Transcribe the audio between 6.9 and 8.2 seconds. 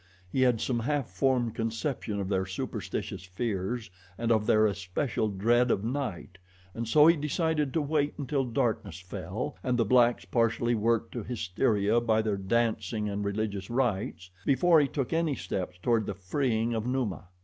he decided to wait